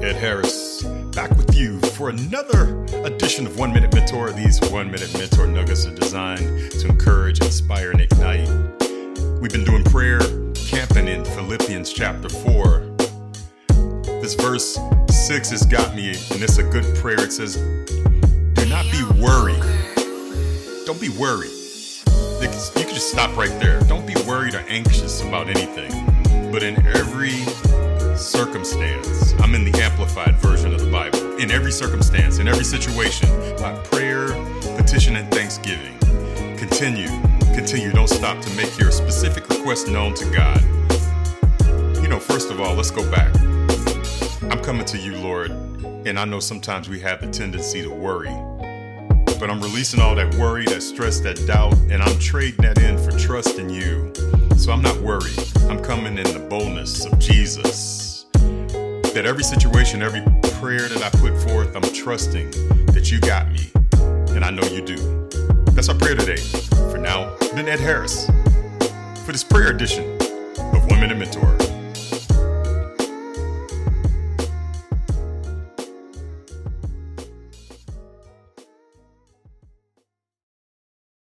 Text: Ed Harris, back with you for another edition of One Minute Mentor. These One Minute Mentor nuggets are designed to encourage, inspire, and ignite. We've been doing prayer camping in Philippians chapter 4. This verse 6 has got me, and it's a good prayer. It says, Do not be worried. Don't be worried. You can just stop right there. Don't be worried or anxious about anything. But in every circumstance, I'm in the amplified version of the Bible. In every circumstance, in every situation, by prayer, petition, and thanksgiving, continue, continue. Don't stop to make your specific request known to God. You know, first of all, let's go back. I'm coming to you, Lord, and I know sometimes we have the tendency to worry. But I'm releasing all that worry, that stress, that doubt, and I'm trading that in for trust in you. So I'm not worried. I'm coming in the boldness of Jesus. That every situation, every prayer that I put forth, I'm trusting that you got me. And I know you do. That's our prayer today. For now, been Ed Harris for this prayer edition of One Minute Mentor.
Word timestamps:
Ed 0.00 0.14
Harris, 0.14 0.82
back 1.12 1.28
with 1.30 1.56
you 1.56 1.80
for 1.80 2.08
another 2.08 2.84
edition 3.04 3.48
of 3.48 3.58
One 3.58 3.72
Minute 3.72 3.92
Mentor. 3.92 4.30
These 4.30 4.60
One 4.70 4.92
Minute 4.92 5.12
Mentor 5.18 5.48
nuggets 5.48 5.86
are 5.86 5.94
designed 5.94 6.70
to 6.70 6.86
encourage, 6.86 7.40
inspire, 7.40 7.90
and 7.90 8.00
ignite. 8.00 8.48
We've 9.40 9.50
been 9.50 9.64
doing 9.64 9.82
prayer 9.82 10.20
camping 10.54 11.08
in 11.08 11.24
Philippians 11.24 11.92
chapter 11.92 12.28
4. 12.28 12.94
This 14.22 14.34
verse 14.34 14.78
6 15.10 15.50
has 15.50 15.66
got 15.66 15.96
me, 15.96 16.10
and 16.10 16.42
it's 16.44 16.58
a 16.58 16.62
good 16.62 16.84
prayer. 16.98 17.20
It 17.20 17.32
says, 17.32 17.56
Do 17.56 18.66
not 18.66 18.86
be 18.92 19.02
worried. 19.20 19.62
Don't 20.86 21.00
be 21.00 21.08
worried. 21.08 21.50
You 22.40 22.48
can 22.48 22.94
just 22.94 23.10
stop 23.10 23.36
right 23.36 23.58
there. 23.60 23.80
Don't 23.80 24.06
be 24.06 24.14
worried 24.28 24.54
or 24.54 24.64
anxious 24.68 25.22
about 25.22 25.48
anything. 25.48 25.90
But 26.52 26.62
in 26.62 26.86
every 26.86 27.34
circumstance, 28.16 29.17
I'm 29.40 29.54
in 29.54 29.64
the 29.64 29.78
amplified 29.80 30.36
version 30.36 30.74
of 30.74 30.80
the 30.80 30.90
Bible. 30.90 31.38
In 31.38 31.50
every 31.50 31.72
circumstance, 31.72 32.38
in 32.38 32.48
every 32.48 32.64
situation, 32.64 33.28
by 33.58 33.74
prayer, 33.84 34.28
petition, 34.76 35.16
and 35.16 35.30
thanksgiving, 35.32 35.98
continue, 36.56 37.08
continue. 37.54 37.92
Don't 37.92 38.08
stop 38.08 38.42
to 38.42 38.56
make 38.56 38.78
your 38.78 38.90
specific 38.90 39.48
request 39.48 39.88
known 39.88 40.14
to 40.14 40.24
God. 40.30 40.60
You 42.02 42.08
know, 42.08 42.18
first 42.18 42.50
of 42.50 42.60
all, 42.60 42.74
let's 42.74 42.90
go 42.90 43.08
back. 43.10 43.34
I'm 44.50 44.62
coming 44.62 44.84
to 44.86 44.98
you, 44.98 45.16
Lord, 45.16 45.50
and 45.50 46.18
I 46.18 46.24
know 46.24 46.40
sometimes 46.40 46.88
we 46.88 47.00
have 47.00 47.20
the 47.20 47.28
tendency 47.28 47.82
to 47.82 47.90
worry. 47.90 48.34
But 49.38 49.50
I'm 49.50 49.60
releasing 49.60 50.00
all 50.00 50.16
that 50.16 50.34
worry, 50.34 50.64
that 50.64 50.82
stress, 50.82 51.20
that 51.20 51.46
doubt, 51.46 51.74
and 51.90 52.02
I'm 52.02 52.18
trading 52.18 52.62
that 52.62 52.78
in 52.78 52.98
for 52.98 53.16
trust 53.16 53.58
in 53.58 53.70
you. 53.70 54.12
So 54.56 54.72
I'm 54.72 54.82
not 54.82 54.96
worried. 55.00 55.38
I'm 55.68 55.82
coming 55.82 56.18
in 56.18 56.24
the 56.32 56.44
boldness 56.50 57.04
of 57.04 57.18
Jesus. 57.20 58.07
That 59.18 59.26
every 59.26 59.42
situation, 59.42 60.00
every 60.00 60.20
prayer 60.60 60.88
that 60.88 61.02
I 61.02 61.10
put 61.18 61.36
forth, 61.42 61.74
I'm 61.74 61.82
trusting 61.92 62.52
that 62.92 63.10
you 63.10 63.18
got 63.18 63.50
me. 63.50 63.68
And 64.32 64.44
I 64.44 64.50
know 64.50 64.62
you 64.68 64.80
do. 64.80 65.28
That's 65.72 65.88
our 65.88 65.96
prayer 65.96 66.14
today. 66.14 66.36
For 66.92 66.98
now, 66.98 67.34
been 67.52 67.66
Ed 67.66 67.80
Harris 67.80 68.26
for 69.26 69.32
this 69.32 69.42
prayer 69.42 69.72
edition 69.72 70.04
of 70.56 70.86
One 70.88 71.00
Minute 71.00 71.18
Mentor. 71.18 71.57